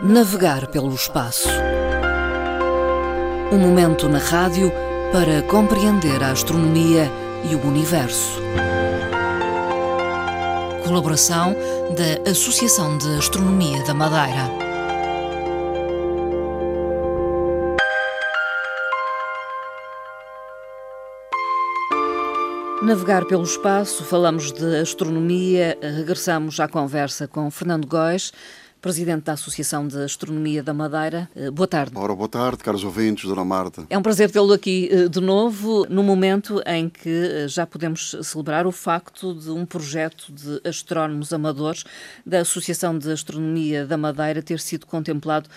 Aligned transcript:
Navegar 0.00 0.68
pelo 0.68 0.94
espaço. 0.94 1.48
Um 3.52 3.58
momento 3.58 4.08
na 4.08 4.18
rádio 4.18 4.72
para 5.12 5.42
compreender 5.42 6.22
a 6.22 6.32
astronomia 6.32 7.10
e 7.50 7.54
o 7.54 7.60
universo. 7.66 8.40
Colaboração 10.82 11.54
da 11.94 12.30
Associação 12.30 12.96
de 12.96 13.06
Astronomia 13.18 13.84
da 13.84 13.92
Madeira. 13.92 14.50
Navegar 22.82 23.26
pelo 23.26 23.44
espaço, 23.44 24.02
falamos 24.04 24.52
de 24.52 24.76
astronomia, 24.76 25.78
regressamos 25.80 26.58
à 26.58 26.66
conversa 26.66 27.28
com 27.28 27.50
Fernando 27.50 27.86
Góes, 27.86 28.32
Presidente 28.82 29.26
da 29.26 29.34
Associação 29.34 29.86
de 29.86 29.96
Astronomia 30.02 30.60
da 30.60 30.74
Madeira. 30.74 31.30
Eh, 31.36 31.52
boa 31.52 31.68
tarde. 31.68 31.92
Ora, 31.94 32.12
boa 32.16 32.28
tarde, 32.28 32.64
caros 32.64 32.82
ouvintes, 32.82 33.28
Dona 33.28 33.44
Marta. 33.44 33.86
É 33.88 33.96
um 33.96 34.02
prazer 34.02 34.28
tê-lo 34.28 34.52
aqui 34.52 34.88
eh, 34.90 35.08
de 35.08 35.20
novo, 35.20 35.86
no 35.88 36.02
momento 36.02 36.60
em 36.66 36.88
que 36.88 37.08
eh, 37.08 37.46
já 37.46 37.64
podemos 37.64 38.16
celebrar 38.24 38.66
o 38.66 38.72
facto 38.72 39.34
de 39.34 39.50
um 39.50 39.64
projeto 39.64 40.32
de 40.32 40.60
astrónomos 40.68 41.32
amadores 41.32 41.84
da 42.26 42.40
Associação 42.40 42.98
de 42.98 43.12
Astronomia 43.12 43.86
da 43.86 43.96
Madeira 43.96 44.42
ter 44.42 44.58
sido 44.58 44.84
contemplado 44.84 45.48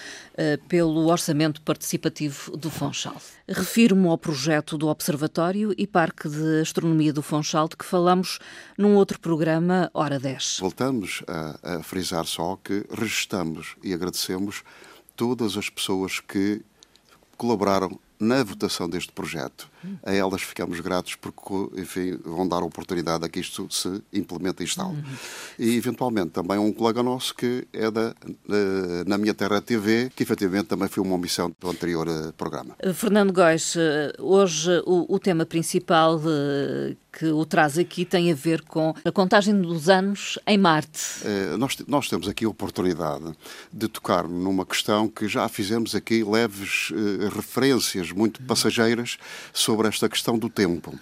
pelo 0.68 1.08
Orçamento 1.08 1.62
Participativo 1.62 2.56
do 2.58 2.70
Funchal. 2.70 3.16
Refiro-me 3.48 4.08
ao 4.08 4.18
projeto 4.18 4.78
do 4.78 4.88
Observatório 4.88 5.74
e 5.78 5.88
Parque 5.88 6.28
de 6.28 6.62
Astronomia 6.62 7.14
do 7.14 7.22
Funchal, 7.22 7.70
de 7.70 7.78
que 7.78 7.86
falamos 7.86 8.40
num 8.78 8.96
outro 8.96 9.20
programa, 9.20 9.90
Hora 9.94 10.20
10. 10.20 10.58
Voltamos 10.60 11.24
a, 11.28 11.78
a 11.78 11.84
frisar 11.84 12.26
só 12.26 12.60
que 12.62 12.84
registramos 13.16 13.78
e 13.82 13.94
agradecemos 13.94 14.64
todas 15.16 15.56
as 15.56 15.70
pessoas 15.70 16.20
que 16.20 16.62
colaboraram 17.38 17.98
na 18.20 18.44
votação 18.44 18.90
deste 18.90 19.12
projeto. 19.12 19.70
A 20.04 20.14
elas 20.14 20.42
ficamos 20.42 20.80
gratos 20.80 21.16
porque, 21.16 21.80
enfim, 21.80 22.18
vão 22.24 22.48
dar 22.48 22.64
oportunidade 22.64 23.26
a 23.26 23.30
que 23.30 23.40
isto 23.40 23.68
se 23.70 24.02
implemente 24.14 24.62
e 24.62 24.66
instale. 24.66 24.96
Uhum. 24.96 25.04
E, 25.60 25.76
eventualmente, 25.76 26.32
também 26.32 26.58
um 26.58 26.72
colega 26.72 27.04
nosso 27.04 27.36
que 27.36 27.68
é 27.72 27.90
da, 27.92 28.16
Na 29.06 29.18
Minha 29.18 29.34
Terra 29.34 29.62
TV, 29.62 30.12
que 30.16 30.24
efetivamente 30.24 30.68
também 30.68 30.88
foi 30.88 31.04
uma 31.04 31.16
omissão 31.16 31.54
do 31.60 31.70
anterior 31.70 32.08
eh, 32.08 32.32
programa. 32.38 32.76
Eh, 32.80 32.94
Fernando 32.94 33.32
Góis, 33.32 33.76
eh, 33.78 34.14
hoje 34.20 34.82
o, 34.86 35.14
o 35.14 35.20
tema 35.20 35.46
principal 35.46 36.20
que 37.12 37.28
o 37.28 37.46
traz 37.46 37.78
aqui 37.78 38.04
tem 38.04 38.32
a 38.32 38.36
ver 38.36 38.62
com 38.64 38.94
a 39.04 39.12
contagem 39.12 39.60
dos 39.60 39.88
anos 39.88 40.38
em 40.46 40.58
Marte. 40.58 41.02
É, 41.24 41.56
nós, 41.56 41.78
nós 41.88 42.10
temos 42.10 42.28
aqui 42.28 42.44
a 42.46 42.50
oportunidade 42.50 43.32
de 43.72 43.88
tocar 43.88 44.28
numa 44.28 44.66
questão 44.66 45.08
que 45.08 45.28
já 45.28 45.48
fizemos 45.48 45.96
aqui 45.96 46.24
leves 46.24 46.92
referências 47.34 48.05
muito 48.12 48.42
passageiras 48.44 49.18
sobre 49.54 49.88
esta 49.88 50.08
questão 50.10 50.38
do 50.38 50.50
tempo. 50.50 50.98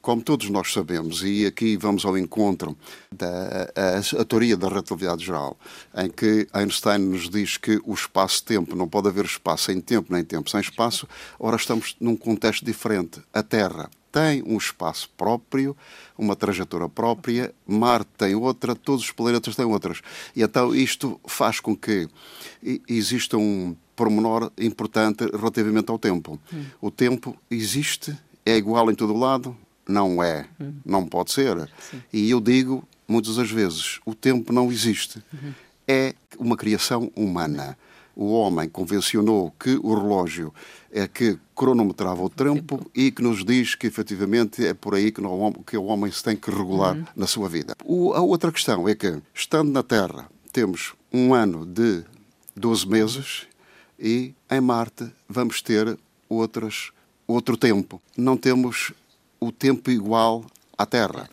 Como 0.00 0.22
todos 0.22 0.48
nós 0.50 0.72
sabemos, 0.72 1.22
e 1.22 1.46
aqui 1.46 1.76
vamos 1.76 2.04
ao 2.04 2.16
encontro 2.16 2.76
da 3.10 3.70
a, 3.74 4.20
a 4.22 4.24
teoria 4.24 4.56
da 4.56 4.68
relatividade 4.68 5.24
geral, 5.24 5.58
em 5.96 6.10
que 6.10 6.46
Einstein 6.52 6.98
nos 6.98 7.28
diz 7.28 7.56
que 7.56 7.80
o 7.84 7.94
espaço-tempo 7.94 8.76
não 8.76 8.88
pode 8.88 9.08
haver 9.08 9.24
espaço 9.24 9.64
sem 9.64 9.80
tempo, 9.80 10.12
nem 10.12 10.24
tempo 10.24 10.50
sem 10.50 10.60
espaço, 10.60 11.06
ora 11.38 11.56
estamos 11.56 11.96
num 12.00 12.16
contexto 12.16 12.64
diferente. 12.64 13.20
A 13.32 13.42
Terra 13.42 13.90
tem 14.16 14.42
um 14.46 14.56
espaço 14.56 15.10
próprio, 15.14 15.76
uma 16.16 16.34
trajetória 16.34 16.88
própria, 16.88 17.54
Marte 17.66 18.08
tem 18.16 18.34
outra, 18.34 18.74
todos 18.74 19.04
os 19.04 19.10
planetas 19.10 19.54
têm 19.54 19.66
outras. 19.66 20.00
E 20.34 20.42
então 20.42 20.74
isto 20.74 21.20
faz 21.26 21.60
com 21.60 21.76
que 21.76 22.08
exista 22.88 23.36
um 23.36 23.76
pormenor 23.96 24.52
importante 24.58 25.24
relativamente 25.24 25.90
ao 25.90 25.98
tempo. 25.98 26.38
Hum. 26.52 26.64
O 26.80 26.90
tempo 26.90 27.34
existe, 27.50 28.16
é 28.44 28.56
igual 28.56 28.90
em 28.90 28.94
todo 28.94 29.14
o 29.14 29.18
lado? 29.18 29.56
Não 29.88 30.22
é. 30.22 30.46
Hum. 30.60 30.74
Não 30.84 31.06
pode 31.06 31.32
ser. 31.32 31.68
Sim. 31.90 32.02
E 32.12 32.30
eu 32.30 32.40
digo, 32.40 32.86
muitas 33.08 33.36
das 33.36 33.50
vezes, 33.50 33.98
o 34.04 34.14
tempo 34.14 34.52
não 34.52 34.70
existe. 34.70 35.22
Uhum. 35.32 35.52
É 35.88 36.14
uma 36.38 36.56
criação 36.56 37.10
humana. 37.16 37.78
O 38.14 38.32
homem 38.32 38.68
convencionou 38.68 39.52
que 39.58 39.78
o 39.82 39.94
relógio 39.94 40.52
é 40.90 41.06
que 41.06 41.38
cronometrava 41.54 42.22
o 42.22 42.30
tempo, 42.30 42.78
tempo. 42.78 42.90
e 42.94 43.10
que 43.10 43.22
nos 43.22 43.44
diz 43.44 43.74
que 43.74 43.86
efetivamente 43.86 44.66
é 44.66 44.72
por 44.72 44.94
aí 44.94 45.12
que, 45.12 45.20
que 45.66 45.76
o 45.76 45.84
homem 45.84 46.10
se 46.10 46.22
tem 46.22 46.34
que 46.34 46.50
regular 46.50 46.96
uhum. 46.96 47.04
na 47.14 47.26
sua 47.26 47.48
vida. 47.48 47.74
O, 47.84 48.14
a 48.14 48.20
outra 48.20 48.50
questão 48.50 48.88
é 48.88 48.94
que, 48.94 49.20
estando 49.34 49.70
na 49.70 49.82
Terra, 49.82 50.28
temos 50.50 50.94
um 51.12 51.34
ano 51.34 51.66
de 51.66 52.02
12 52.56 52.88
meses 52.88 53.46
e 53.98 54.34
em 54.50 54.60
Marte 54.60 55.10
vamos 55.28 55.62
ter 55.62 55.98
outras, 56.28 56.90
outro 57.26 57.56
tempo. 57.56 58.00
Não 58.16 58.36
temos 58.36 58.92
o 59.40 59.52
tempo 59.52 59.90
igual 59.90 60.44
à 60.76 60.84
Terra. 60.84 61.28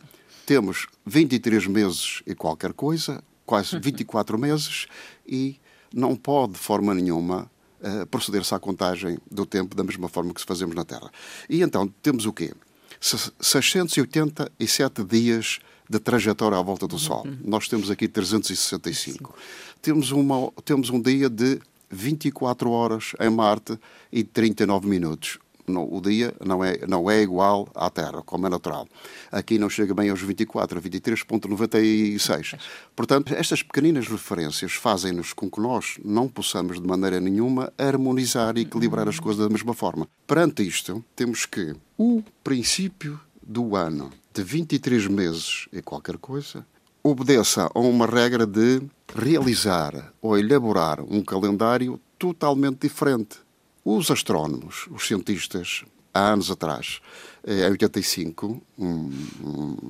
Temos 0.46 0.86
23 1.06 1.66
meses 1.66 2.22
e 2.26 2.34
qualquer 2.34 2.72
coisa, 2.72 3.22
quase 3.46 3.76
24 3.78 4.38
meses, 4.38 4.86
e 5.26 5.56
não 5.92 6.16
pode, 6.16 6.54
de 6.54 6.58
forma 6.58 6.94
nenhuma, 6.94 7.50
uh, 7.80 8.06
proceder-se 8.06 8.54
à 8.54 8.58
contagem 8.58 9.18
do 9.30 9.46
tempo 9.46 9.74
da 9.74 9.84
mesma 9.84 10.08
forma 10.08 10.34
que 10.34 10.40
se 10.40 10.46
fazemos 10.46 10.74
na 10.74 10.84
Terra. 10.84 11.10
E 11.48 11.62
então 11.62 11.88
temos 12.02 12.26
o 12.26 12.32
quê? 12.32 12.52
687 13.00 15.04
dias 15.04 15.60
de 15.88 15.98
trajetória 15.98 16.58
à 16.58 16.62
volta 16.62 16.86
do 16.86 16.98
Sol. 16.98 17.26
Uhum. 17.26 17.38
Nós 17.44 17.68
temos 17.68 17.90
aqui 17.90 18.08
365. 18.08 19.34
Temos, 19.82 20.10
uma, 20.10 20.50
temos 20.64 20.88
um 20.88 21.00
dia 21.00 21.28
de 21.28 21.60
24 21.94 22.70
horas 22.70 23.12
em 23.20 23.30
Marte 23.30 23.78
e 24.12 24.24
39 24.24 24.88
minutos. 24.88 25.38
o 25.66 26.00
dia 26.00 26.34
não 26.44 26.62
é, 26.62 26.86
não 26.86 27.10
é 27.10 27.22
igual 27.22 27.68
à 27.74 27.88
Terra, 27.88 28.22
como 28.22 28.46
é 28.46 28.50
natural. 28.50 28.86
Aqui 29.32 29.58
não 29.58 29.70
chega 29.70 29.94
bem 29.94 30.10
aos 30.10 30.20
24, 30.20 30.78
a 30.78 30.82
23,96. 30.82 32.58
Portanto, 32.94 33.32
estas 33.34 33.62
pequeninas 33.62 34.08
referências 34.08 34.72
fazem-nos 34.72 35.32
com 35.32 35.48
que 35.48 35.60
nós 35.60 35.96
não 36.04 36.28
possamos, 36.28 36.80
de 36.80 36.86
maneira 36.86 37.20
nenhuma, 37.20 37.72
harmonizar 37.78 38.58
e 38.58 38.62
equilibrar 38.62 39.08
as 39.08 39.18
coisas 39.18 39.42
da 39.42 39.50
mesma 39.50 39.72
forma. 39.72 40.06
Perante 40.26 40.66
isto, 40.66 41.02
temos 41.16 41.46
que 41.46 41.74
o 41.96 42.22
princípio 42.42 43.18
do 43.42 43.76
ano 43.76 44.10
de 44.34 44.42
23 44.42 45.06
meses 45.06 45.68
e 45.72 45.80
qualquer 45.80 46.18
coisa 46.18 46.66
obedeça 47.06 47.70
a 47.74 47.78
uma 47.78 48.06
regra 48.06 48.46
de 48.46 48.80
realizar 49.14 50.14
ou 50.22 50.38
elaborar 50.38 51.02
um 51.02 51.22
calendário 51.22 52.00
totalmente 52.18 52.88
diferente. 52.88 53.36
Os 53.84 54.10
astrónomos, 54.10 54.88
os 54.90 55.06
cientistas, 55.06 55.84
há 56.14 56.32
anos 56.32 56.50
atrás, 56.50 57.02
em 57.46 57.62
85, 57.62 58.62
um, 58.78 59.10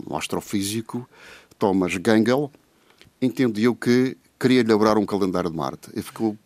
um 0.08 0.16
astrofísico, 0.16 1.08
Thomas 1.56 1.97
Gangel, 1.98 2.50
entendeu 3.22 3.76
que 3.76 4.16
queria 4.36 4.62
elaborar 4.62 4.98
um 4.98 5.06
calendário 5.06 5.50
de 5.50 5.56
Marte 5.56 5.91
e 5.94 6.03
ficou 6.03 6.36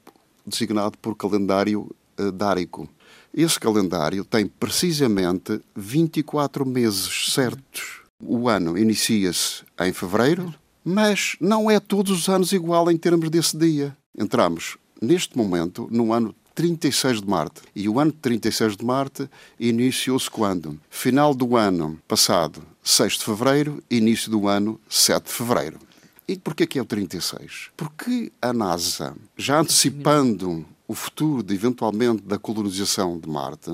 designado 0.44 0.98
por 0.98 1.16
calendário 1.16 1.90
uh, 2.20 2.30
dárico. 2.30 2.86
Esse 3.32 3.58
calendário 3.58 4.22
tem 4.22 4.46
precisamente 4.46 5.62
24 5.74 6.66
meses 6.66 7.32
certos 7.32 7.97
o 8.22 8.48
ano 8.48 8.76
inicia-se 8.76 9.62
em 9.80 9.92
fevereiro, 9.92 10.52
mas 10.84 11.36
não 11.40 11.70
é 11.70 11.78
todos 11.78 12.12
os 12.12 12.28
anos 12.28 12.52
igual 12.52 12.90
em 12.90 12.96
termos 12.96 13.30
desse 13.30 13.56
dia. 13.56 13.96
Entramos, 14.16 14.76
neste 15.00 15.36
momento, 15.36 15.86
no 15.90 16.12
ano 16.12 16.34
36 16.54 17.20
de 17.20 17.28
Marte. 17.28 17.62
E 17.74 17.88
o 17.88 18.00
ano 18.00 18.10
de 18.10 18.18
36 18.18 18.76
de 18.76 18.84
Marte 18.84 19.30
iniciou-se 19.60 20.28
quando? 20.28 20.80
Final 20.90 21.32
do 21.32 21.56
ano 21.56 21.98
passado, 22.08 22.62
6 22.82 23.18
de 23.18 23.24
fevereiro, 23.24 23.82
início 23.88 24.30
do 24.30 24.48
ano, 24.48 24.80
7 24.88 25.26
de 25.26 25.32
fevereiro. 25.32 25.78
E 26.26 26.36
porquê 26.36 26.66
que 26.66 26.78
é 26.78 26.82
o 26.82 26.84
36? 26.84 27.70
Porque 27.76 28.32
a 28.42 28.52
NASA, 28.52 29.14
já 29.37 29.60
antecipando 29.60 30.66
o 30.87 30.94
futuro, 30.94 31.43
de, 31.43 31.54
eventualmente, 31.54 32.22
da 32.22 32.38
colonização 32.38 33.19
de 33.19 33.28
Marte, 33.28 33.70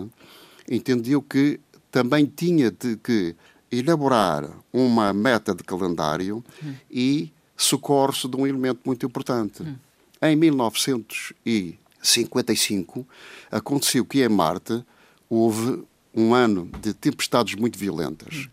entendeu 0.70 1.22
que 1.22 1.58
também 1.90 2.26
tinha 2.26 2.70
de 2.70 2.96
que 2.96 3.34
elaborar 3.78 4.48
uma 4.72 5.12
meta 5.12 5.54
de 5.54 5.62
calendário 5.62 6.42
hum. 6.62 6.74
e 6.90 7.30
socorre-se 7.56 8.28
de 8.28 8.36
um 8.36 8.46
elemento 8.46 8.80
muito 8.84 9.06
importante. 9.06 9.62
Hum. 9.62 9.76
Em 10.22 10.36
1955, 10.36 13.06
aconteceu 13.50 14.04
que 14.04 14.22
em 14.24 14.28
Marte 14.28 14.84
houve 15.28 15.82
um 16.14 16.32
ano 16.34 16.70
de 16.80 16.94
tempestades 16.94 17.54
muito 17.54 17.78
violentas, 17.78 18.48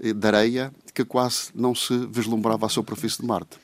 hum. 0.00 0.12
de 0.12 0.26
areia, 0.26 0.72
que 0.92 1.04
quase 1.04 1.50
não 1.54 1.72
se 1.74 2.06
vislumbrava 2.06 2.66
a 2.66 2.68
superfície 2.68 3.20
de 3.20 3.26
Marte. 3.26 3.58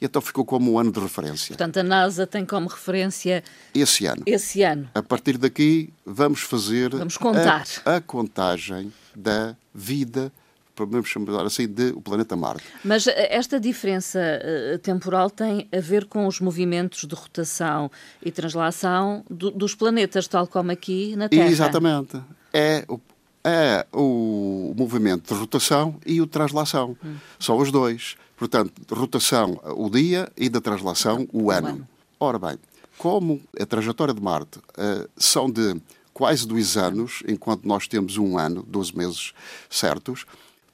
E 0.00 0.04
então 0.04 0.20
ficou 0.20 0.44
como 0.44 0.72
um 0.72 0.78
ano 0.78 0.92
de 0.92 1.00
referência. 1.00 1.48
Portanto, 1.48 1.78
a 1.78 1.82
NASA 1.82 2.26
tem 2.26 2.44
como 2.44 2.68
referência 2.68 3.42
esse 3.74 4.04
ano. 4.04 4.22
Esse 4.26 4.62
ano. 4.62 4.90
A 4.94 5.02
partir 5.02 5.38
daqui, 5.38 5.92
vamos 6.04 6.40
fazer 6.40 6.90
vamos 6.90 7.16
contar. 7.16 7.66
A, 7.84 7.96
a 7.96 8.00
contagem 8.00 8.92
da 9.14 9.56
vida 9.74 10.30
podemos 10.76 11.08
chamar 11.08 11.44
assim, 11.44 11.66
de 11.66 11.88
o 11.88 12.00
planeta 12.00 12.36
Marte. 12.36 12.62
Mas 12.84 13.06
eh, 13.06 13.34
esta 13.34 13.58
diferença 13.58 14.20
uh, 14.20 14.78
temporal 14.78 15.30
tem 15.30 15.66
a 15.72 15.80
ver 15.80 16.04
com 16.04 16.26
os 16.26 16.38
movimentos 16.38 17.06
de 17.06 17.14
rotação 17.14 17.90
e 18.22 18.30
translação 18.30 19.24
do, 19.28 19.50
dos 19.50 19.74
planetas, 19.74 20.28
tal 20.28 20.46
como 20.46 20.70
aqui 20.70 21.16
na 21.16 21.28
Terra. 21.28 21.48
Exatamente. 21.48 22.20
É 22.52 22.84
o, 22.88 23.00
é 23.42 23.86
o 23.92 24.74
movimento 24.76 25.34
de 25.34 25.40
rotação 25.40 25.96
e 26.04 26.20
o 26.20 26.26
de 26.26 26.30
translação. 26.32 26.96
Hum. 27.04 27.16
São 27.40 27.56
os 27.56 27.72
dois. 27.72 28.16
Portanto, 28.36 28.72
rotação 28.94 29.58
o 29.64 29.88
dia 29.88 30.30
e 30.36 30.50
da 30.50 30.60
translação 30.60 31.26
o, 31.32 31.44
o 31.44 31.50
ano. 31.50 31.68
ano. 31.68 31.88
Ora 32.20 32.38
bem, 32.38 32.58
como 32.98 33.40
a 33.58 33.64
trajetória 33.64 34.12
de 34.12 34.20
Marte 34.20 34.58
uh, 34.58 35.08
são 35.16 35.50
de 35.50 35.80
quase 36.16 36.46
dois 36.46 36.78
anos, 36.78 37.22
enquanto 37.28 37.66
nós 37.66 37.86
temos 37.86 38.16
um 38.16 38.38
ano, 38.38 38.64
12 38.66 38.96
meses 38.96 39.34
certos, 39.68 40.24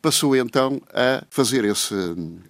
passou 0.02 0.34
então 0.36 0.82
a 0.92 1.24
fazer 1.30 1.64
esse 1.64 1.94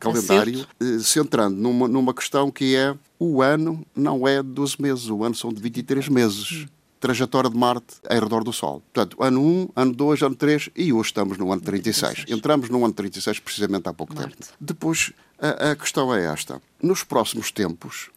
calendário, 0.00 0.66
eh, 0.80 0.98
centrando 1.00 1.54
numa, 1.54 1.86
numa 1.86 2.14
questão 2.14 2.50
que 2.50 2.74
é 2.74 2.96
o 3.18 3.42
ano 3.42 3.86
não 3.94 4.26
é 4.26 4.42
de 4.42 4.48
12 4.48 4.80
meses, 4.80 5.08
o 5.08 5.22
ano 5.22 5.34
são 5.34 5.52
de 5.52 5.60
23 5.60 6.08
meses. 6.08 6.66
Trajetória 6.98 7.50
de 7.50 7.56
Marte 7.56 7.96
em 8.08 8.20
redor 8.20 8.44
do 8.44 8.52
Sol. 8.52 8.80
Portanto, 8.92 9.20
ano 9.20 9.42
1, 9.42 9.68
ano 9.74 9.92
2, 9.92 10.22
ano 10.22 10.36
3 10.36 10.70
e 10.76 10.92
hoje 10.92 11.08
estamos 11.08 11.36
no 11.36 11.52
ano 11.52 11.60
36. 11.60 12.12
36. 12.12 12.38
Entramos 12.38 12.68
no 12.70 12.84
ano 12.84 12.94
36 12.94 13.40
precisamente 13.40 13.88
há 13.88 13.92
pouco 13.92 14.14
Marte. 14.14 14.36
tempo. 14.36 14.52
Depois, 14.60 15.12
a, 15.36 15.72
a 15.72 15.76
questão 15.76 16.14
é 16.14 16.24
esta. 16.24 16.62
Nos 16.80 17.02
próximos 17.02 17.50
tempos, 17.50 18.08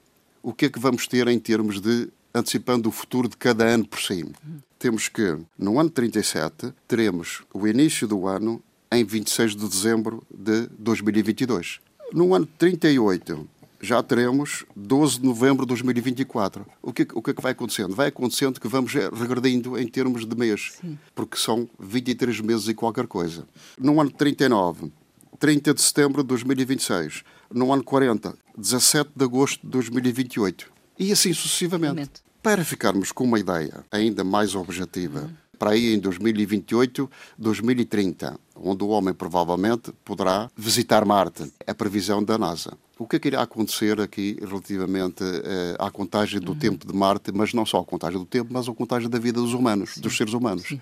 o 0.44 0.54
que 0.54 0.66
é 0.66 0.70
que 0.70 0.78
vamos 0.78 1.08
ter 1.08 1.28
em 1.28 1.40
termos 1.40 1.82
de 1.82 2.10
antecipando 2.36 2.90
o 2.90 2.92
futuro 2.92 3.30
de 3.30 3.38
cada 3.38 3.64
ano 3.64 3.88
por 3.88 4.00
si. 4.00 4.30
Temos 4.78 5.08
que, 5.08 5.38
no 5.58 5.80
ano 5.80 5.90
37, 5.90 6.74
teremos 6.88 7.44
o 7.54 7.66
início 7.66 8.08
do 8.08 8.28
ano 8.28 8.62
em 8.98 9.04
26 9.04 9.56
de 9.56 9.68
dezembro 9.68 10.24
de 10.34 10.68
2022. 10.78 11.80
No 12.14 12.34
ano 12.34 12.46
38, 12.46 13.48
já 13.82 14.02
teremos 14.02 14.66
12 14.76 15.20
de 15.20 15.26
novembro 15.26 15.66
de 15.66 15.70
2024. 15.70 16.66
O 16.82 16.92
que, 16.92 17.08
o 17.14 17.22
que 17.22 17.32
é 17.32 17.34
que 17.34 17.42
vai 17.42 17.52
acontecendo? 17.52 17.96
Vai 17.96 18.08
acontecendo 18.08 18.60
que 18.60 18.68
vamos 18.68 18.94
regredindo 18.94 19.78
em 19.78 19.88
termos 19.88 20.26
de 20.26 20.36
mês, 20.36 20.74
Sim. 20.82 20.98
porque 21.14 21.38
são 21.38 21.70
23 21.80 22.42
meses 22.42 22.68
e 22.68 22.74
qualquer 22.74 23.08
coisa. 23.08 23.48
No 23.80 24.00
ano 24.02 24.12
39, 24.12 24.92
30 25.40 25.74
de 25.74 25.82
setembro 25.82 26.24
de 26.24 26.28
2026. 26.30 27.24
No 27.54 27.72
ano 27.72 27.84
40, 27.84 28.36
17 28.58 29.12
de 29.16 29.24
agosto 29.24 29.62
de 29.62 29.70
2028. 29.70 30.72
E 30.98 31.12
assim 31.12 31.34
sucessivamente. 31.34 32.24
Para 32.42 32.64
ficarmos 32.64 33.12
com 33.12 33.24
uma 33.24 33.40
ideia 33.40 33.84
ainda 33.92 34.24
mais 34.24 34.56
objetiva, 34.56 35.22
uhum. 35.22 35.30
Para 35.56 35.72
aí 35.72 35.94
em 35.94 36.00
2028, 36.00 37.10
2030, 37.38 38.40
onde 38.56 38.84
o 38.84 38.88
homem 38.90 39.14
provavelmente 39.14 39.92
poderá 40.04 40.50
visitar 40.56 41.06
Marte. 41.06 41.52
É 41.66 41.72
a 41.72 41.76
previsão 41.76 42.24
da 42.24 42.38
NASA. 42.38 42.78
O 42.98 43.06
que 43.08 43.18
é 43.18 43.20
que 43.20 43.28
irá 43.28 43.42
acontecer 43.42 44.00
aqui 44.00 44.38
relativamente 44.40 45.24
eh, 45.24 45.76
à 45.78 45.92
contagem 45.92 46.40
do 46.40 46.54
uhum. 46.54 46.58
tempo 46.58 46.88
de 46.88 46.94
Marte, 46.94 47.32
mas 47.34 47.54
não 47.54 47.66
só 47.66 47.80
a 47.80 47.86
contagem 47.86 48.18
do 48.18 48.26
tempo, 48.26 48.54
mas 48.54 48.70
a 48.70 48.74
contagem 48.74 49.10
da 49.10 49.20
vida 49.20 49.42
dos 49.42 49.54
humanos, 49.54 49.96
Sim. 49.96 50.02
dos 50.02 50.16
seres 50.16 50.34
humanos? 50.34 50.64
Sim. 50.64 50.82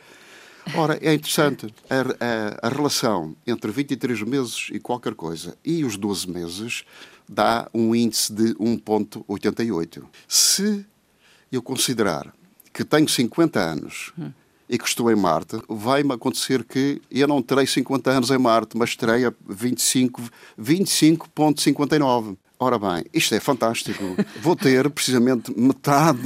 Ora, 0.76 0.98
é 1.02 1.14
interessante 1.14 1.74
a, 1.90 2.66
a, 2.66 2.68
a, 2.68 2.70
relação 2.70 3.36
entre 3.46 3.70
23 3.72 4.22
meses 4.22 4.70
e 4.72 4.80
qualquer 4.80 5.14
coisa 5.14 5.58
e 5.64 5.84
os 5.84 5.98
12 5.98 6.30
meses 6.30 6.86
dá 7.28 7.70
um 7.74 7.94
índice 7.94 8.32
de 8.32 8.56
1,88. 8.56 10.04
Se 10.28 10.86
eu 11.52 11.62
considerar 11.62 12.34
que 12.72 12.84
tenho 12.84 13.08
50 13.08 13.60
anos 13.60 14.14
hum. 14.18 14.32
E 14.74 14.78
que 14.80 14.88
estou 14.88 15.12
em 15.12 15.16
Marte, 15.16 15.62
vai-me 15.70 16.14
acontecer 16.14 16.64
que 16.64 17.00
eu 17.12 17.28
não 17.28 17.44
terei 17.44 17.68
50 17.68 18.10
anos 18.10 18.32
em 18.32 18.40
Marte, 18.40 18.76
mas 18.76 18.96
terei 18.96 19.22
25,59. 19.48 20.32
25 20.58 22.38
Ora 22.60 22.80
bem, 22.80 23.06
isto 23.14 23.36
é 23.36 23.40
fantástico. 23.40 24.16
Vou 24.42 24.56
ter 24.56 24.90
precisamente 24.90 25.54
metade 25.56 26.24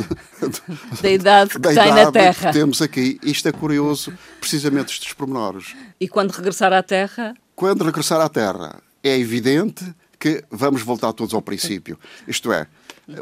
da 1.02 1.10
idade 1.10 1.50
que 1.50 1.60
da 1.60 1.70
tem 1.74 1.78
idade 1.78 2.06
na 2.06 2.12
Terra. 2.12 2.48
Que 2.48 2.58
temos 2.58 2.82
aqui. 2.82 3.20
Isto 3.22 3.50
é 3.50 3.52
curioso, 3.52 4.14
precisamente 4.40 4.94
estes 4.94 5.12
pormenores. 5.12 5.76
E 6.00 6.08
quando 6.08 6.32
regressar 6.32 6.72
à 6.72 6.82
Terra? 6.82 7.34
Quando 7.54 7.84
regressar 7.84 8.22
à 8.22 8.30
Terra, 8.30 8.82
é 9.04 9.18
evidente 9.18 9.84
que 10.18 10.42
vamos 10.50 10.84
voltar 10.84 11.12
todos 11.12 11.34
ao 11.34 11.42
princípio. 11.42 12.00
Isto 12.26 12.54
é, 12.54 12.66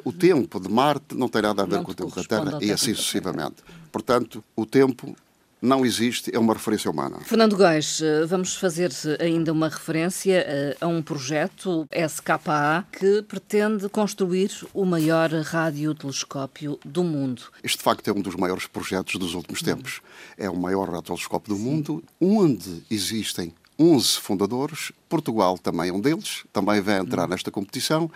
o 0.04 0.12
tempo 0.12 0.60
de 0.60 0.70
Marte 0.70 1.16
não 1.16 1.28
tem 1.28 1.42
nada 1.42 1.64
a 1.64 1.66
ver 1.66 1.78
não 1.78 1.84
com 1.84 1.92
o 1.92 1.96
tempo 1.96 2.16
da 2.16 2.24
Terra 2.24 2.60
e 2.62 2.72
assim 2.72 2.94
sucessivamente. 2.94 3.58
Portanto, 3.92 4.44
o 4.56 4.66
tempo 4.66 5.16
não 5.62 5.86
existe, 5.86 6.34
é 6.34 6.40
uma 6.40 6.54
referência 6.54 6.90
humana. 6.92 7.20
Fernando 7.22 7.58
Góis, 7.58 8.00
eh, 8.02 8.26
vamos 8.26 8.56
fazer 8.56 8.92
ainda 9.20 9.52
uma 9.52 9.68
referência 9.68 10.46
eh, 10.48 10.78
a 10.80 10.88
um 10.88 11.02
projeto 11.02 11.88
SKA 11.92 12.86
que 12.92 13.24
pretende 13.24 13.90
construir 13.90 14.52
o 14.74 14.86
maior 14.86 15.32
radiotelescópio 15.32 16.80
do 16.86 17.04
mundo. 17.04 17.44
Este, 17.64 17.78
de 17.78 17.84
facto, 17.84 18.08
é 18.08 18.14
um 18.14 18.22
dos 18.22 18.36
maiores 18.36 18.68
projetos 18.68 19.16
dos 19.16 19.34
últimos 19.34 19.62
tempos. 19.62 20.02
É 20.38 20.50
o 20.50 20.56
maior 20.56 20.86
radiotelescópio 20.86 21.56
do 21.56 21.60
Sim. 21.60 21.66
mundo, 21.66 22.04
onde 22.22 22.84
existem 22.92 23.54
11 23.80 24.20
fundadores. 24.20 24.92
Portugal 25.10 25.58
também 25.58 25.90
é 25.90 25.94
um 25.94 26.00
deles, 26.00 26.44
também 26.54 26.80
vai 26.81 27.00
entrar 27.00 27.26
hum. 27.26 27.30
nesta 27.30 27.50
competição 27.50 28.12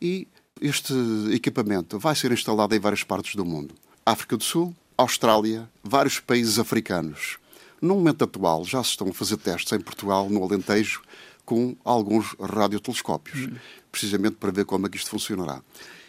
e 0.00 0.28
este 0.60 0.94
equipamento 1.32 1.98
vai 1.98 2.14
ser 2.14 2.32
instalado 2.32 2.74
em 2.74 2.78
várias 2.78 3.02
partes 3.02 3.34
do 3.34 3.44
mundo. 3.44 3.74
África 4.04 4.36
do 4.36 4.44
Sul, 4.44 4.74
Austrália, 4.96 5.68
vários 5.82 6.20
países 6.20 6.58
africanos. 6.58 7.38
No 7.80 7.94
momento 7.94 8.24
atual, 8.24 8.64
já 8.64 8.82
se 8.84 8.90
estão 8.90 9.08
a 9.08 9.14
fazer 9.14 9.38
testes 9.38 9.72
em 9.72 9.80
Portugal, 9.80 10.28
no 10.28 10.44
Alentejo, 10.44 11.02
com 11.46 11.74
alguns 11.84 12.36
radiotelescópios, 12.38 13.48
precisamente 13.90 14.36
para 14.36 14.52
ver 14.52 14.66
como 14.66 14.86
é 14.86 14.90
que 14.90 14.98
isto 14.98 15.10
funcionará. 15.10 15.62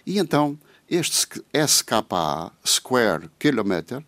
E 0.06 0.20
então, 0.20 0.60
este 0.90 1.42
SKA, 1.54 2.52
Square 2.68 3.30
Kilometer 3.40 4.04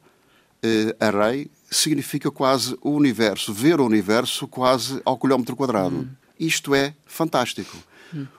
eh, 0.62 0.96
Array, 1.00 1.50
significa 1.72 2.30
quase 2.30 2.78
o 2.81 2.92
universo, 2.92 3.54
ver 3.54 3.80
o 3.80 3.86
universo 3.86 4.48
quase 4.48 5.01
ao 5.06 5.18
quilómetro 5.18 5.56
quadrado. 5.56 5.96
Hum. 5.96 6.10
Isto 6.39 6.75
é 6.75 6.94
fantástico. 7.06 7.78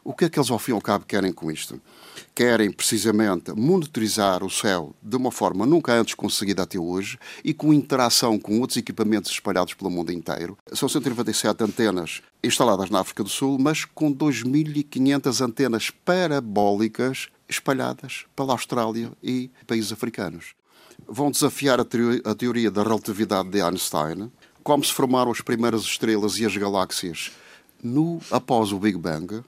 O 0.02 0.12
que 0.12 0.24
é 0.24 0.28
que 0.28 0.38
eles, 0.38 0.50
ao 0.50 0.58
fim 0.58 0.72
e 0.72 0.74
ao 0.74 0.80
cabo, 0.80 1.04
querem 1.04 1.32
com 1.32 1.50
isto? 1.50 1.80
Querem, 2.34 2.70
precisamente, 2.70 3.52
monitorizar 3.52 4.44
o 4.44 4.50
céu 4.50 4.94
de 5.02 5.16
uma 5.16 5.30
forma 5.30 5.66
nunca 5.66 5.92
antes 5.92 6.14
conseguida 6.14 6.62
até 6.62 6.78
hoje 6.78 7.18
e 7.42 7.52
com 7.52 7.72
interação 7.72 8.38
com 8.38 8.60
outros 8.60 8.76
equipamentos 8.76 9.30
espalhados 9.30 9.74
pelo 9.74 9.90
mundo 9.90 10.12
inteiro. 10.12 10.56
São 10.72 10.88
197 10.88 11.64
antenas 11.64 12.22
instaladas 12.42 12.90
na 12.90 13.00
África 13.00 13.22
do 13.22 13.28
Sul, 13.28 13.58
mas 13.58 13.84
com 13.84 14.12
2.500 14.12 15.40
antenas 15.40 15.90
parabólicas 15.90 17.28
espalhadas 17.48 18.24
pela 18.34 18.52
Austrália 18.52 19.12
e 19.22 19.50
países 19.66 19.93
africanos. 19.93 20.54
Vão 21.06 21.31
desafiar 21.31 21.81
a, 21.81 21.86
a 22.24 22.34
teoria 22.34 22.70
da 22.70 22.82
relatividade 22.82 23.50
de 23.50 23.60
Einstein, 23.60 24.31
como 24.62 24.84
se 24.84 24.93
formaram 24.93 25.31
as 25.31 25.40
primeiras 25.40 25.82
estrelas 25.82 26.38
e 26.38 26.46
as 26.46 26.56
galáxias 26.56 27.32
no, 27.82 28.19
após 28.31 28.72
o 28.72 28.78
Big 28.78 28.96
Bang, 28.96 29.43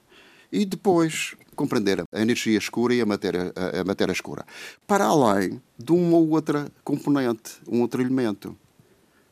e 0.51 0.65
depois 0.65 1.35
compreender 1.55 2.03
a 2.11 2.21
energia 2.21 2.57
escura 2.57 2.93
e 2.93 3.01
a 3.01 3.05
matéria, 3.05 3.51
a, 3.55 3.81
a 3.81 3.83
matéria 3.83 4.13
escura. 4.13 4.45
Para 4.85 5.05
além 5.05 5.61
de 5.77 5.91
uma 5.91 6.17
ou 6.17 6.29
outra 6.29 6.67
componente, 6.83 7.53
um 7.67 7.81
outro 7.81 8.01
elemento. 8.01 8.55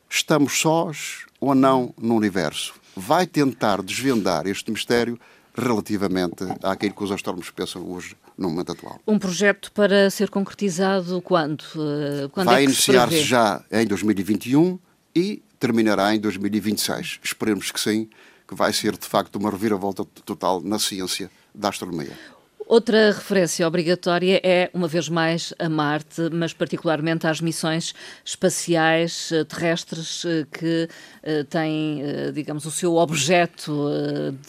Estamos 0.08 0.58
sós 0.58 1.24
ou 1.40 1.54
não 1.54 1.94
no 2.00 2.14
universo? 2.14 2.74
Vai 2.96 3.26
tentar 3.26 3.82
desvendar 3.82 4.46
este 4.46 4.70
mistério 4.70 5.18
relativamente 5.54 6.44
àquilo 6.62 6.94
que 6.94 7.04
os 7.04 7.10
astrónomos 7.10 7.50
pensam 7.50 7.90
hoje 7.90 8.14
no 8.36 8.50
momento 8.50 8.72
atual. 8.72 9.00
Um 9.06 9.18
projeto 9.18 9.72
para 9.72 10.10
ser 10.10 10.28
concretizado 10.28 11.22
quando? 11.22 11.64
Eh, 11.76 12.28
quando 12.30 12.46
Vai 12.46 12.62
é 12.62 12.64
iniciar-se 12.64 13.22
já 13.22 13.64
em 13.72 13.86
2021 13.86 14.78
e 15.14 15.42
terminará 15.58 16.14
em 16.14 16.20
2026. 16.20 17.20
Esperemos 17.22 17.70
que 17.70 17.80
sim, 17.80 18.08
que 18.46 18.54
vai 18.54 18.72
ser 18.72 18.96
de 18.96 19.06
facto 19.06 19.36
uma 19.36 19.50
reviravolta 19.50 20.04
total 20.24 20.60
na 20.60 20.78
ciência 20.78 21.30
da 21.54 21.68
astronomia. 21.68 22.16
Outra 22.68 23.12
referência 23.12 23.66
obrigatória 23.66 24.40
é, 24.42 24.68
uma 24.74 24.88
vez 24.88 25.08
mais, 25.08 25.54
a 25.56 25.68
Marte, 25.68 26.28
mas 26.32 26.52
particularmente 26.52 27.24
às 27.24 27.40
missões 27.40 27.94
espaciais 28.24 29.30
eh, 29.30 29.44
terrestres 29.44 30.24
eh, 30.24 30.44
que 30.50 30.88
eh, 31.22 31.44
têm, 31.44 32.02
digamos, 32.34 32.66
o 32.66 32.70
seu 32.72 32.96
objeto 32.96 33.88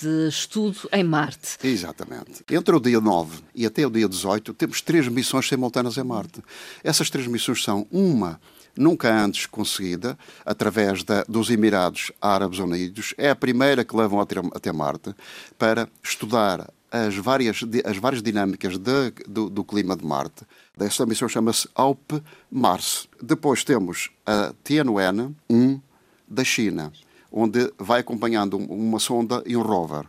de 0.01 0.29
estudo 0.29 0.89
em 0.91 1.03
Marte. 1.03 1.59
Exatamente. 1.63 2.43
Entre 2.49 2.75
o 2.75 2.79
dia 2.79 2.99
9 2.99 3.37
e 3.53 3.67
até 3.67 3.85
o 3.85 3.89
dia 3.91 4.09
18, 4.09 4.51
temos 4.55 4.81
três 4.81 5.07
missões 5.07 5.47
simultâneas 5.47 5.95
em 5.97 6.03
Marte. 6.03 6.41
Essas 6.83 7.11
três 7.11 7.27
missões 7.27 7.63
são 7.63 7.85
uma 7.91 8.41
nunca 8.77 9.13
antes 9.13 9.45
conseguida, 9.45 10.17
através 10.45 11.03
da, 11.03 11.23
dos 11.27 11.49
Emirados 11.49 12.11
Árabes 12.21 12.59
Unidos. 12.59 13.13
É 13.17 13.29
a 13.29 13.35
primeira 13.35 13.83
que 13.83 13.95
levam 13.95 14.19
até, 14.19 14.39
até 14.53 14.71
Marte 14.71 15.13
para 15.57 15.89
estudar 16.03 16.69
as 16.91 17.15
várias, 17.15 17.61
as 17.85 17.97
várias 17.97 18.21
dinâmicas 18.21 18.77
de, 18.77 19.11
do, 19.27 19.49
do, 19.49 19.63
clima 19.63 19.95
de 19.95 20.05
Marte. 20.05 20.45
Esta 20.79 21.05
missão 21.05 21.27
chama-se 21.27 21.67
ALP 21.75 22.23
Mars. 22.49 23.07
Depois 23.21 23.63
temos 23.63 24.09
a 24.25 24.53
Tianwen-1 24.63 25.81
da 26.27 26.43
China. 26.43 26.91
onde 27.31 27.71
vai 27.77 27.99
acompanhando 27.99 28.57
uma 28.57 28.99
sonda 28.99 29.43
e 29.45 29.55
um 29.57 29.61
rover 29.61 30.05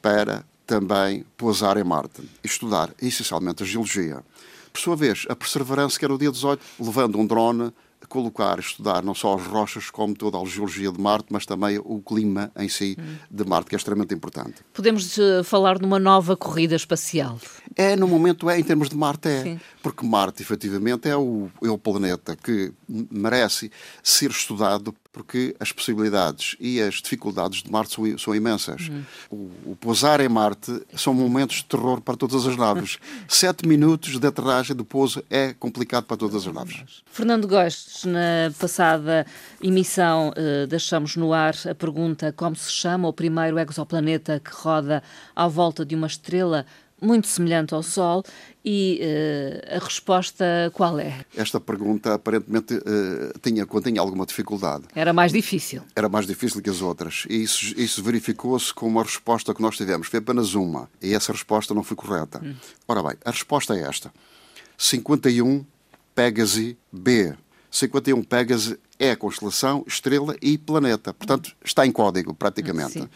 para 0.00 0.44
também 0.66 1.24
pousar 1.36 1.76
em 1.76 1.84
Marte 1.84 2.22
estudar 2.42 2.90
essencialmente 3.00 3.62
a 3.62 3.66
geologia. 3.66 4.22
Por 4.72 4.80
sua 4.80 4.96
vez, 4.96 5.24
a 5.28 5.36
Perseverance, 5.36 5.98
que 5.98 6.04
era 6.04 6.14
o 6.14 6.18
dia 6.18 6.32
18, 6.32 6.60
levando 6.80 7.18
um 7.18 7.26
drone 7.26 7.72
colocar, 8.08 8.58
estudar 8.58 9.02
não 9.02 9.14
só 9.14 9.34
as 9.34 9.46
rochas, 9.46 9.90
como 9.90 10.14
toda 10.14 10.38
a 10.38 10.44
geologia 10.44 10.90
de 10.90 11.00
Marte, 11.00 11.26
mas 11.30 11.46
também 11.46 11.78
o 11.78 12.00
clima 12.00 12.50
em 12.56 12.68
si 12.68 12.96
de 13.30 13.44
Marte, 13.44 13.68
que 13.68 13.74
é 13.74 13.78
extremamente 13.78 14.14
importante. 14.14 14.62
Podemos 14.72 15.16
uh, 15.18 15.44
falar 15.44 15.80
numa 15.80 15.98
nova 15.98 16.36
corrida 16.36 16.76
espacial? 16.76 17.38
É, 17.76 17.96
no 17.96 18.06
momento 18.06 18.48
é, 18.48 18.58
em 18.58 18.62
termos 18.62 18.88
de 18.88 18.96
Marte 18.96 19.28
é. 19.28 19.42
Sim. 19.42 19.60
Porque 19.82 20.06
Marte, 20.06 20.42
efetivamente, 20.42 21.08
é 21.08 21.16
o, 21.16 21.50
é 21.62 21.68
o 21.68 21.78
planeta 21.78 22.36
que 22.36 22.72
merece 22.88 23.70
ser 24.02 24.30
estudado 24.30 24.94
porque 25.14 25.54
as 25.60 25.70
possibilidades 25.70 26.56
e 26.58 26.82
as 26.82 26.96
dificuldades 26.96 27.62
de 27.62 27.70
Marte 27.70 27.94
são, 27.94 28.18
são 28.18 28.34
imensas. 28.34 28.88
Uhum. 28.88 29.04
O, 29.30 29.70
o, 29.70 29.78
pousar 29.80 30.20
em 30.20 30.28
Marte 30.28 30.82
são 30.96 31.14
momentos 31.14 31.58
de 31.58 31.66
terror 31.66 32.00
para 32.00 32.16
todas 32.16 32.44
as 32.44 32.56
naves. 32.56 32.98
Sete 33.28 33.66
minutos 33.66 34.18
de 34.18 34.26
aterragem 34.26 34.74
do 34.74 34.84
pouso 34.84 35.22
é 35.30 35.54
complicado 35.54 36.04
para 36.04 36.16
todas 36.16 36.46
as 36.46 36.52
naves. 36.52 37.02
Fernando 37.06 37.46
Gostes, 37.46 38.04
na 38.04 38.52
passada 38.58 39.24
emissão, 39.62 40.32
eh, 40.34 40.66
deixamos 40.66 41.14
no 41.14 41.32
ar 41.32 41.54
a 41.70 41.74
pergunta 41.76 42.32
como 42.32 42.56
se 42.56 42.72
chama 42.72 43.06
o 43.06 43.12
primeiro 43.12 43.56
exoplaneta 43.60 44.40
que 44.40 44.50
roda 44.50 45.00
à 45.36 45.46
volta 45.46 45.86
de 45.86 45.94
uma 45.94 46.08
estrela 46.08 46.66
muito 47.04 47.26
semelhante 47.26 47.74
ao 47.74 47.82
Sol 47.82 48.24
e 48.64 49.00
uh, 49.02 49.76
a 49.76 49.78
resposta 49.84 50.44
qual 50.72 50.98
é? 50.98 51.24
Esta 51.36 51.60
pergunta 51.60 52.14
aparentemente 52.14 52.74
uh, 52.74 53.38
tinha, 53.42 53.66
continha 53.66 54.00
alguma 54.00 54.24
dificuldade. 54.24 54.84
Era 54.94 55.12
mais 55.12 55.32
difícil. 55.32 55.82
Era 55.94 56.08
mais 56.08 56.26
difícil 56.26 56.62
que 56.62 56.70
as 56.70 56.80
outras. 56.80 57.24
E 57.28 57.42
isso, 57.42 57.78
isso 57.78 58.02
verificou-se 58.02 58.72
com 58.72 58.86
uma 58.86 59.02
resposta 59.02 59.54
que 59.54 59.60
nós 59.60 59.76
tivemos. 59.76 60.08
Foi 60.08 60.18
apenas 60.18 60.54
uma. 60.54 60.88
E 61.02 61.14
essa 61.14 61.32
resposta 61.32 61.74
não 61.74 61.82
foi 61.82 61.96
correta. 61.96 62.40
Hum. 62.42 62.54
Ora 62.88 63.02
bem, 63.02 63.16
a 63.24 63.30
resposta 63.30 63.76
é 63.76 63.82
esta. 63.82 64.12
51 64.78 65.64
Pegasi 66.14 66.78
B. 66.90 67.34
51 67.70 68.22
Pegasi 68.22 68.78
é 68.98 69.10
a 69.10 69.16
constelação, 69.16 69.84
estrela 69.86 70.36
e 70.40 70.56
planeta. 70.56 71.12
Portanto, 71.12 71.54
está 71.64 71.86
em 71.86 71.92
código, 71.92 72.34
praticamente. 72.34 72.92
Sim. 72.92 73.08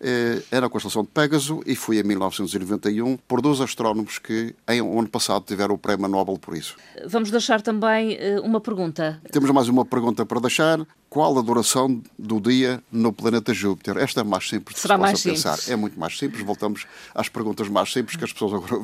Eh, 0.00 0.42
era 0.50 0.66
a 0.66 0.70
constelação 0.70 1.02
de 1.02 1.08
Pégaso 1.08 1.62
e 1.66 1.74
foi 1.76 1.98
em 1.98 2.02
1991 2.02 3.16
por 3.28 3.40
dois 3.40 3.60
astrónomos 3.60 4.18
que, 4.18 4.54
em 4.68 4.80
ano 4.80 5.08
passado, 5.08 5.44
tiveram 5.44 5.74
o 5.74 5.78
Prémio 5.78 6.08
Nobel 6.08 6.38
por 6.38 6.56
isso. 6.56 6.76
Vamos 7.06 7.30
deixar 7.30 7.60
também 7.60 8.14
eh, 8.14 8.40
uma 8.40 8.60
pergunta. 8.60 9.20
Temos 9.30 9.50
mais 9.50 9.68
uma 9.68 9.84
pergunta 9.84 10.24
para 10.24 10.40
deixar. 10.40 10.86
Qual 11.08 11.38
a 11.38 11.40
duração 11.40 12.02
do 12.18 12.40
dia 12.40 12.82
no 12.90 13.12
planeta 13.12 13.54
Júpiter? 13.54 13.96
Esta 13.96 14.20
é 14.20 14.24
mais 14.24 14.48
simples 14.48 14.78
Será 14.78 14.98
mais 14.98 15.22
pensar. 15.22 15.52
Simples. 15.52 15.70
É 15.70 15.76
muito 15.76 15.98
mais 15.98 16.18
simples. 16.18 16.44
Voltamos 16.44 16.84
às 17.14 17.28
perguntas 17.28 17.68
mais 17.68 17.92
simples 17.92 18.16
que 18.16 18.24
as 18.24 18.32
pessoas 18.32 18.52
agora 18.52 18.82